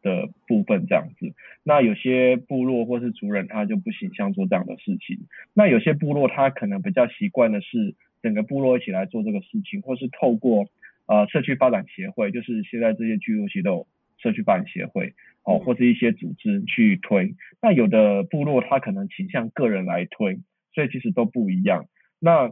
[0.00, 1.34] 的部分这样子。
[1.62, 5.18] 那有些部落或是族人他就不倾向做这样的事情。
[5.52, 7.94] 那有些部落他可能比较习惯的是。
[8.22, 10.66] 整个部落一起来做这个事情，或是透过
[11.06, 13.86] 呃社区发展协会，就是现在这些居住区都有
[14.18, 15.12] 社区发展协会，
[15.44, 17.34] 哦，或是一些组织去推。
[17.62, 20.40] 那有的部落他可能倾向个人来推，
[20.74, 21.86] 所以其实都不一样。
[22.18, 22.50] 那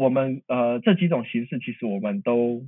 [0.00, 2.62] 我们呃这几种形式，其实我们都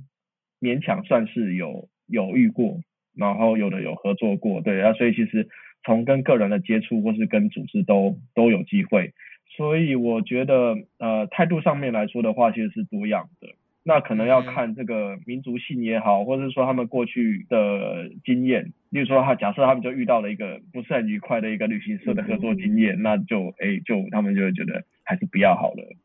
[0.61, 2.79] 勉强算是有有遇过，
[3.17, 5.47] 然后有的有合作过，对啊，所以其实
[5.83, 9.13] 从跟个人的接触，或是跟组织都都有机会。
[9.57, 13.47] 所以我觉得，呃，态度上面来说的话，其实是多样的。
[13.83, 18.73] 那可能要看这个民族性也好，或者是说他们过去的经验。
[18.91, 25.95] 例如说，他假设他们就遇到了一个不是很愉快的一个旅行社的合作经验，那就，哎，就他们就会觉得还是不要好了。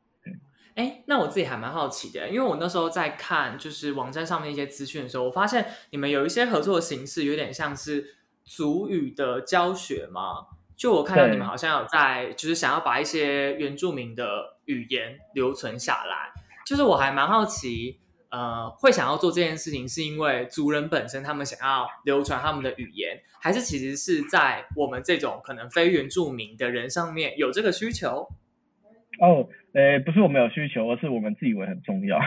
[0.78, 8.14] 哎，那我自己还蛮好奇的，因为我那时候在看就是网站上面一些资讯的时候，我发现你们有一些合作的形式有点像是
[8.44, 10.46] 族语的教学嘛？
[10.76, 16.30] 就我看到你们好像有在，就是想要把一些原住民的语言留存下来。
[16.64, 28.28] 就是我还蛮好奇，呃，会想要做这件事情，是因为族人本身他们想要流传他们的语言，还是其实是在我们这种可能非原住民的人上面有这个需求？
[29.20, 32.18] 哦，呃，不是我们有需求，而是我们自以为很重要。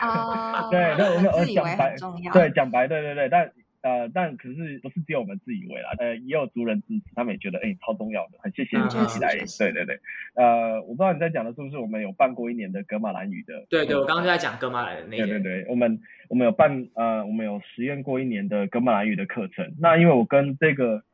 [0.00, 2.32] 啊 对，那我们自以为讲白很重要。
[2.32, 10.00] 对，讲白，对对对，但呃，但可是不是只有我们自以为啦，呃，也有族人支持，他们也觉得哎超重要的，很谢谢你起来，对对对，
[10.34, 13.64] 呃，我不知道你在讲的是不是我们有办过一年的格马兰语的？
[13.68, 19.74] 对对，我刚刚就在讲格马兰的那个，对对对，我们我们有办呃，我们有实验过一年的格马兰语的课程。
[19.78, 21.04] 那因为我跟这个，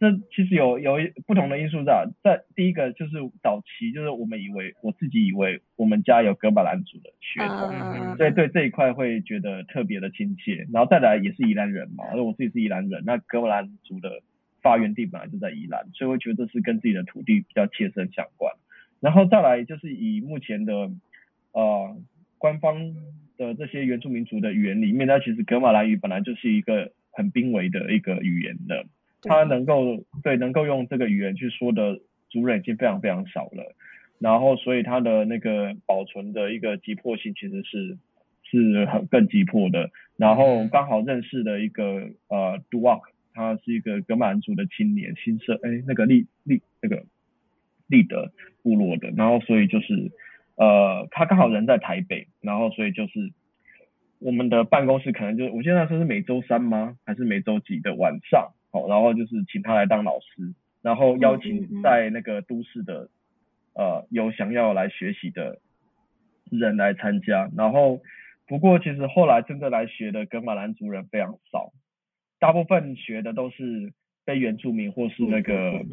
[0.00, 2.06] 这其实有有一不同的因素在。
[2.22, 10.66] 在第一个就是早期，就是我们以为我自己以为我们家有格马兰族的血统，嗯，所以对这一块会觉得特别的亲切。
[10.72, 14.22] 然后再来也是宜兰人嘛，而我自己是宜兰人，那格马兰族的
[14.62, 18.52] 发源地本来就在宜兰，所以会觉得这是跟自己的土地比较切身相关。
[19.00, 20.90] 然后再来就是以目前的
[21.52, 21.96] 呃
[22.38, 22.94] 官方
[23.36, 28.86] 的这些原住民族的语言里面，那其实格马兰语本来就是一个很濒危的一个语言的，
[29.22, 33.74] 它能够对能够用这个语言去说的族人已经非常非常少了，
[34.18, 37.98] 然后所以它的那个保存的一个急迫性其实是
[38.44, 39.90] 是很更急迫的。
[40.16, 43.02] 然后刚好认识的一个呃 Duak，
[43.34, 47.04] 他是一个格马兰族的青年，新社哎那个利利那个
[47.86, 50.12] 利德部落的，然后所以就是
[50.56, 53.32] 呃他刚好人在台北，然后所以就是
[54.18, 56.96] 我们的办公室可能就是我现在说是每周三吗？
[57.04, 58.52] 还是每周几的晚上？
[58.70, 63.08] 好、然后就是请他来当老师，然后邀请嗯在那个都市的
[63.74, 65.58] 呃有想要来学习的
[66.50, 68.00] 人来参加，然后
[68.46, 71.72] 不过其实后来真的来学的格马兰族人非常少，
[72.38, 73.92] 大部分学的都是
[74.24, 75.84] 非原住民或是那个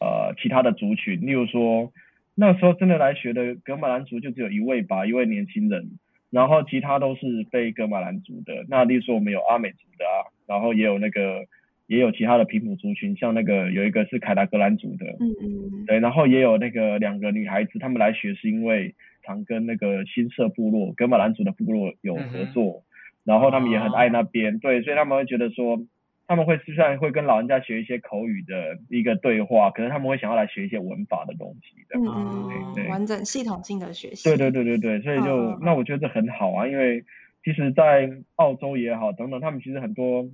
[0.00, 1.92] 呃其他的族群，例如说
[2.34, 5.98] 那时候真的来学的格马兰族就只有一位吧，一位年轻人，
[6.30, 8.64] 然后其他都是非格马兰族的。
[8.68, 11.46] 那例如说我们有阿美族的啊，然后也有那个
[11.90, 22.84] 也有其他的皮姆族群，像那个有一个是凯达格兰族的，嗯嗯对，然后也有那个两个女孩子，她们来学是因为常跟那个新社部落、格马兰族的部落有合作，
[23.24, 25.84] 然后他们也很爱那边，对，所以他们会觉得说，
[26.28, 31.98] 他们会虽然会跟老人家学一些口语的一个对话，可是他们会想要来学一些文法的东西的。
[31.98, 32.72] 嗯哦嗯。
[32.72, 34.28] 对嗯，完整系统性的学习。
[34.28, 37.02] 对对对对对，所以就、那我觉得这很好啊，因为
[37.42, 40.30] 其实，在澳洲也好等等，他们其实很多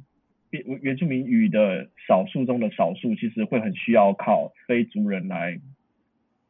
[0.51, 5.61] 原原住民语的少数中的少数，其实会很需要靠非族人来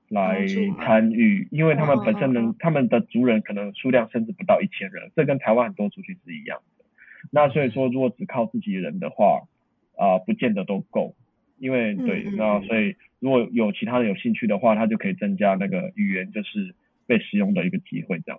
[0.08, 0.46] 来
[0.78, 6.84] 参与，因为他们本身能，他们的族人可能数量甚至不到一千人，这跟台湾很多族群是一样的。
[7.30, 9.42] 那所以说，如果只靠自己人的话，
[9.96, 11.14] 啊、不见得都够。
[11.58, 16.74] 因为对，嗯嗯嗯那所以如果有其他人有兴趣的话，他就可以增加那个语言就是
[17.06, 18.38] 被使用的一个机会，这样。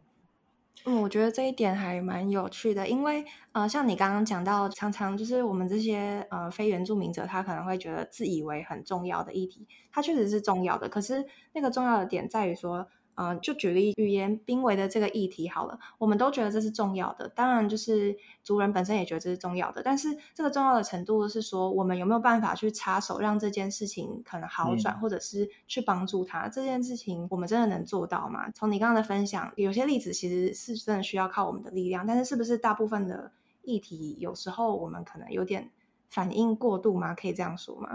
[0.86, 28.51] 嗯，我觉得这一点还蛮有趣的，因为呃，像你刚刚讲到，常常就是我们这些呃非原住民者，他可能会觉得自以为很重要的议题，它确实是重要的，可是那个重要的点在于说，呃，就举例语言濒危的这个议题好了，我们都觉得这是重要的，当然就是族人本身也觉得这是重要的，但是这个重要的程度是说，我们有没有办法去插手，让这件事情可能好转，嗯或者是去帮助他这件事情，我们真的能做到吗？
[28.51, 33.32] 从你刚刚的分享，有些例子其实是真的需要靠我们的力量，但是是不是大部分的
[33.63, 35.71] 议题，有时候我们可能有点
[36.08, 37.15] 反应过度吗？
[37.15, 37.89] 可以这样说吗？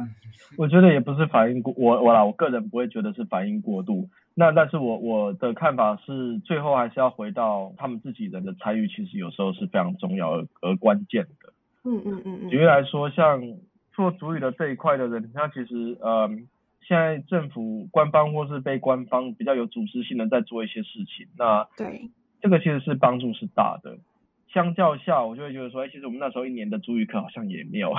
[0.59, 4.09] 我觉得也不是反应过，我我啦，我个人不会觉得是反应过度。
[4.35, 11.53] 那但是我我的看法是，最后还是要回到他们自己人的参与，其实有时候是非常重要而而关键的。
[11.85, 13.43] 嗯嗯嗯嗯，举例来说，像
[13.93, 16.29] 做主语的这一块的人，他其实呃，
[16.81, 23.99] 现在政府官方或是被官方比较有组织性的在做一些事情，那对，这个其实是帮助是大的。
[24.49, 27.91] 相较下，我就会觉得说，哎，其实我们那时候一年的主语课好像也没有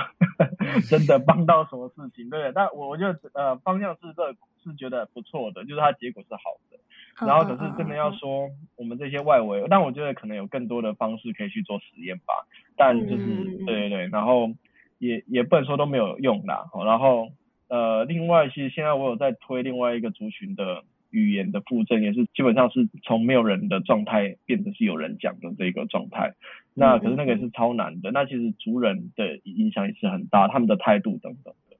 [0.88, 2.52] 真的帮到什么事情，对不对？
[2.54, 4.34] 但我我觉得呃方向是这
[4.70, 6.40] 是觉得不错的，就是它结果是好
[6.70, 6.78] 的。
[7.26, 12.34] 然后可是真的要说我们这些外围，但我觉得可能有更多的方式可以去做实验吧。
[12.76, 14.50] 但就是嗯对对对，然后
[14.98, 16.68] 也也不能说都没有用啦。
[16.72, 17.28] 哦然后
[17.68, 26.34] 呃，另外其实现在我有在推另外一个族群的语言的附赠，也是基本上是从没有人的状态变成是有人讲的这个状态。
[26.74, 28.10] 那可是那个也是超难的。
[28.10, 31.76] 那其实族人的影响也是很大，他们的态度等等的。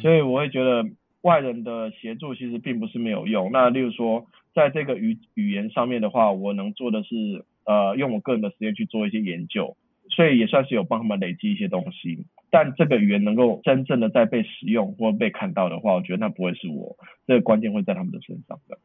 [0.00, 0.84] 所以我会觉得，
[1.26, 3.50] 外人的协助其实并不是没有用。
[3.50, 9.76] 那例如说，在这个语语言上面的话，我能做的是呃用我个人的时间去做一些研究，
[10.08, 12.24] 所以也算是有帮他们累积一些东西。
[12.48, 16.96] 但这个语言能够真正的在被使用或被看到的话，我觉得那不会是我，
[17.26, 18.78] 这个关键会在他们的身上的。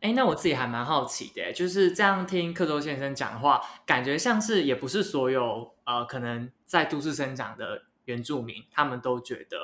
[0.00, 9.56] 哎，那我自己还蛮好奇的，就是这样听克州先生讲话，感觉像是也不是所有呃可能在都市生长的原住民，他们都觉得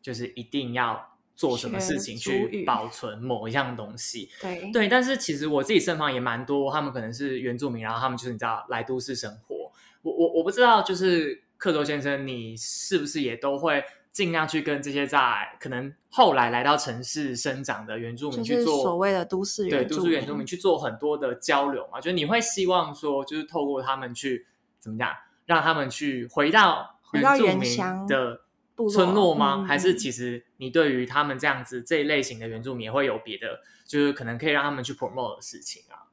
[0.00, 4.28] 就是一定要做什么事情去保存某一样东西。
[4.40, 9.72] 对对，但是其实我自己身旁也蛮多，他们可能是原住民，然后他们就是你知道来都市生活。
[10.02, 13.84] 我我我不知道，就是克州先生，你是不是也都会？
[14.12, 21.98] 尽量去跟这些在可能后来来到城市生长的原住民去做所谓的都市对都市原住民去做很多的交流嘛？
[21.98, 24.46] 就是你会希望说，就是透过他们去
[24.78, 25.08] 怎么讲，
[25.46, 27.74] 让他们去回到原住民
[28.06, 28.42] 的
[28.88, 29.64] 村落吗？
[29.64, 36.08] 还是其实你对于他们这样子这一类型的原住民也会有别的，就是可能可以让他们去 promote 的事情啊？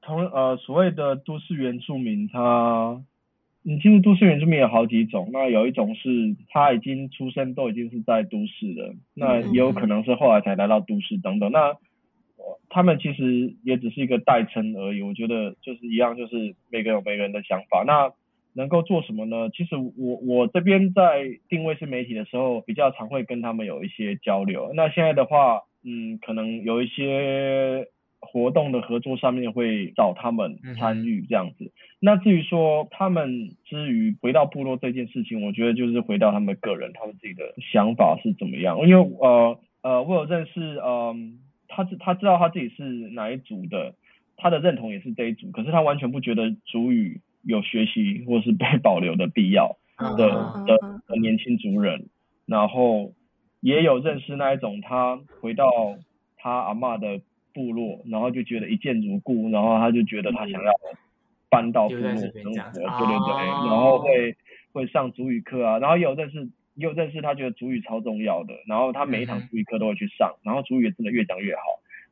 [0.00, 3.02] 同呃所谓的都市原住民，他。
[3.64, 11.52] 你其实都市原住民有好几种，那有一种是他已经出生都已经是在都市了，那也有可能是后来才来到都市等等。
[11.52, 11.76] 那
[12.68, 15.02] 他们其实也只是一个代称而已。
[15.02, 17.84] 我觉得就是一样，就是每个有每个人的想法。
[17.86, 18.12] 那
[18.54, 19.50] 能够做什么呢？
[19.50, 24.72] 其实我我这边在定位是媒体的时候，比较常会跟他们有一些交流。
[24.74, 27.88] 那现在的话，嗯，可能有一些。
[28.24, 31.72] 活动的合作上面会找他们参与这样子。
[31.98, 38.78] 那至于说他们之于回到部落这件事情，我觉得就是回到他们个人，他们自己的想法是怎么样。
[38.86, 43.96] 因为呃呃，我有认识，嗯，他是他知道他自己是哪一组的，
[44.36, 50.16] 他的认同也是这一组，可是他完全不觉得主语有学习或是被 保留的必要的
[50.66, 52.06] 的的年轻族人。
[52.46, 53.12] 然后
[53.60, 55.70] 也有认识那一种，他回到
[56.36, 57.20] 他阿妈的。
[57.54, 60.72] 部落，然后就觉得一见如故，然后他就觉得他想要
[61.50, 64.34] 搬到部落生活，对对对，然后会
[64.72, 71.60] 会上主语课啊，然后也有认识有认识他觉得主语超重要的，然后他每一堂主语课都会去上，然后主语也真的越讲越好，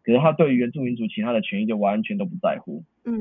[0.03, 3.21] 可是他对于原住民族其他的权益就完全都不在乎，嗯，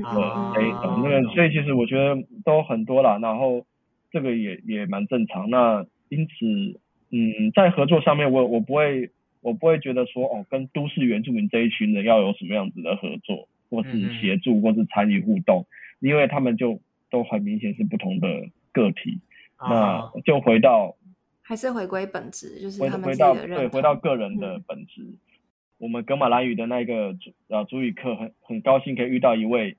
[0.54, 0.70] 对，
[1.02, 3.64] 那个所以其实我觉得都很多啦，然后
[4.10, 9.10] 这个也也蛮正常，那因此嗯在合作上面我我不会。
[9.42, 15.64] 我不会觉得说哦，跟都市原住民这一群人要有什么样子的合作，或是协助，或是参与互动，
[16.00, 16.78] 因为他们就
[17.10, 18.28] 都很明显是不同的
[18.70, 19.18] 个体。
[19.58, 20.94] 那就回到，
[21.40, 25.06] 还是回归本质，就是他们回到对，回到个人的本质。
[25.80, 27.16] 我们格马兰语的那个
[27.48, 29.76] 呃主语课，很很高兴可以遇到一位。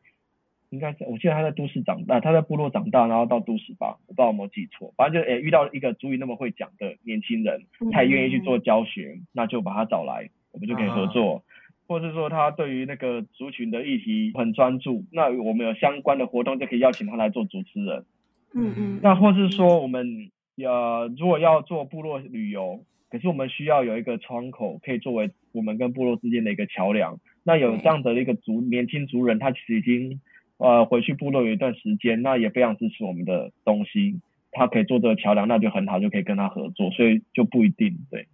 [0.71, 4.93] 应该是，我记得他在都市长大，他在部落长大，然后到都市吧，我不知道有没有记错。
[4.95, 11.43] 反正就诶遇到一个主语那么会讲的年轻人，他也愿意去做教学，那就把他找来，我们就可以合作。
[11.87, 18.05] 或是说他对于那个族群的议题很专注，那我们有相关的活动就可以邀请他来做主持人。
[18.53, 18.99] 嗯嗯。
[19.03, 27.19] 那或是说我们呃如果要做部落旅游，可是我们需要有一个窗口，可以作为我们跟部落之间的一个桥梁。
[27.43, 30.19] 那有这样的一个族年轻族人，他其实已经。
[30.63, 34.19] 呃，回去部落有一段时间，那也非常支持我们的东西，
[34.51, 38.27] 他可以做这个桥梁，那就很好，就可以跟他合作，所以就不一定对。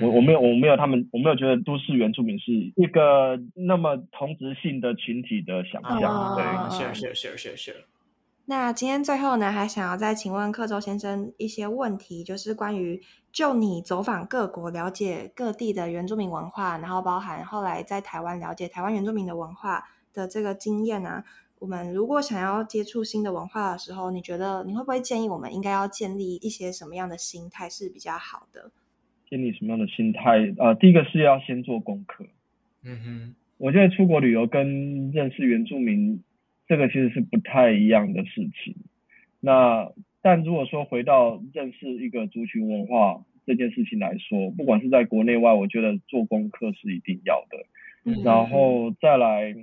[0.00, 7.76] 我我没有我没有他们我没有觉得都市原住民是一个那么同质性的群体的想象，对，是是是是是。
[8.48, 19.84] 那今天最后呢，还想要再请问克州先生一些问题，就是关于就你走访各国，了解各地的原住民文化，然后包含后来在台湾了解台湾原住民的文化
[20.14, 21.24] 的这个经验啊。
[21.58, 28.70] 我们如果想要接触新的文化的时候，你觉得你会不会建议我们应该要建立一些什么样的心态是比较好的？
[29.28, 30.54] 建立什么样的心态？
[30.58, 32.24] 呃，第一个是要先做功课。
[32.84, 36.22] 嗯哼，我觉得出国旅游跟认识原住民
[36.66, 38.76] 这个其实是不太一样的事情。
[39.40, 39.90] 那
[40.22, 47.66] 但如果说回到认识一个族群文化这件事情来说，不管是在国内外，我觉得做功课是一定要的。
[48.04, 49.54] 嗯，然后再来。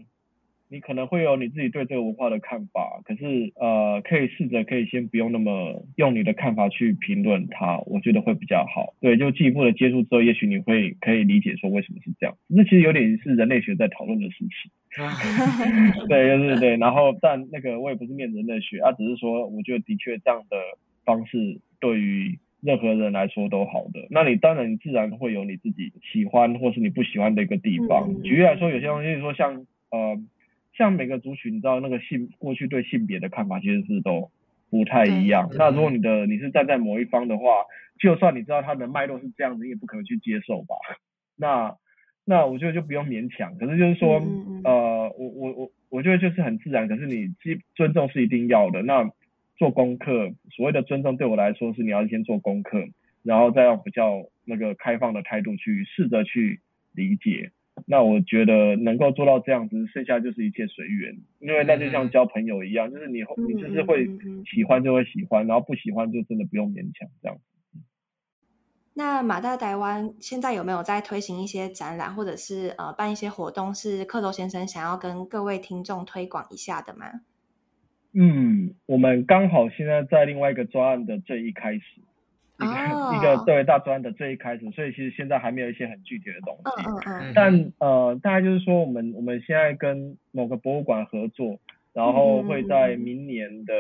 [0.69, 8.95] 你可能会有你自己对这个文化的看法，可是呃，可以试着可以先不用那么用你的看法去评论它，我觉得会比较好。
[8.99, 12.35] 对，就进一步的接触之后，也许你会可以理解说为什么是这样。
[12.47, 14.71] 那其实有点是人类学在讨论的事情。
[16.07, 16.77] 对，对，对。
[16.77, 20.57] 然后，但那个我也不是念人类学啊，只是说我觉得的确这样的
[21.05, 24.07] 方式对于任何人来说都好的。
[24.09, 28.21] 那你当然你自然会有你自己喜欢或是你不喜欢的一个地方。
[28.21, 30.21] 举例来说，有些东西说像呃。
[30.75, 34.31] 像每个族群，你知道那个性过去对性别的看法其实是都
[34.71, 35.47] 不太一样。
[35.53, 37.43] 那如果你的你是站在某一方的话，
[37.99, 40.73] 就算你知道它的脉络是这样子，你也不可能去接受吧？
[41.35, 41.75] 那
[42.26, 43.57] 那我觉得就不用勉强。
[43.57, 44.21] 可是就是说，
[44.63, 46.88] 呃，我我我我觉得就是很自然。
[46.88, 48.82] 可是你基尊重是一定要的。
[48.82, 49.09] 那
[49.57, 52.86] 做功课，所谓的尊重对我来说是你要先做功课，
[53.24, 56.61] 然后再用比较那个开放的态度去试着去
[56.93, 57.51] 理解。
[57.88, 64.07] 那我觉得能够做到这样子，剩下就是一切随缘，因为那就像交朋友一样，就是你嗯你就是会
[64.45, 67.38] 喜欢就会喜欢，然后不喜欢就真的不用勉强这样。
[68.95, 77.07] 那马大台湾现在有没有在推行一些展览，或者是呃办一些活动，是克斗先生想要跟各位听众推广一下的吗？
[78.13, 81.81] 嗯，我们刚好现在在另外一个专案的最一开始，
[82.59, 87.09] 一个、哦一个对大专案的最一开始，所以其实现在还没有一些很具体的东西嗯西。
[87.09, 91.57] 嗯嗯但呃，大概就是说，我们我们现在跟某个博物馆合作，
[91.93, 93.73] 然后会在明年的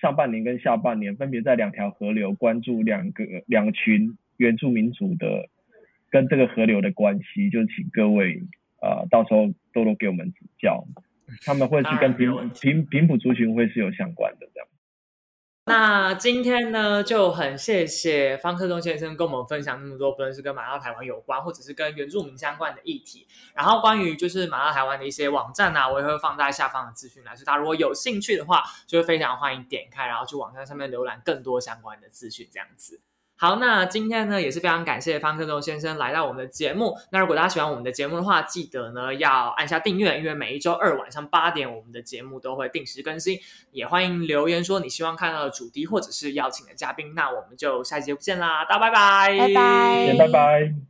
[0.00, 5.50] 上半年跟下半年，分别在两条河流关注两个两群原住民族的
[6.08, 8.42] 跟这个河流的关系，就请各位
[8.80, 10.82] 呃到时候多多给我们指教，
[11.44, 14.66] 他们会是跟平平平埔族群会是有相关的这样。
[15.66, 23.26] 那今天呢，就很谢谢方克东先生跟我们分享那么多，不论是跟马到台湾有关，或者是跟原住民相关的议题。
[23.54, 33.02] 然后关于就是马到台湾的一些网站啊，我也会放在下方的资讯栏，所以大家如果有兴趣的话，就会非常欢迎点开，然后去网站上面浏览更多相关的资讯，这样子。
[33.40, 36.94] 好，那今天呢也是非常感谢方克东先生来到我们的节目。
[37.10, 43.38] 那如果大家喜欢我们的节目的话，记得呢要按下订阅，因为每一周二晚上八点，我们的节目都会定时更新。
[43.70, 47.14] 也欢迎留言说你希望看到的主题或者是邀请的嘉宾。
[47.14, 50.89] 那我们就下期节目见啦，大家拜拜，拜拜拜拜。